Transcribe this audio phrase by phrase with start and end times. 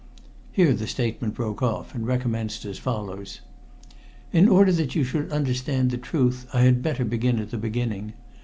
[0.51, 3.41] Here the statement broke off, and recommenced as follows:
[4.33, 8.13] "In order that you should understand the truth, I had better begin at the beginning.